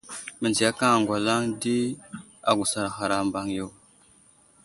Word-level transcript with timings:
Məndziyakaŋ 0.39 0.91
aŋgwalaŋ 0.95 1.41
di 1.61 1.75
agusar 2.49 2.87
ghar 2.95 3.11
a 3.17 3.25
mbaŋ 3.27 3.47
yo. 3.57 3.67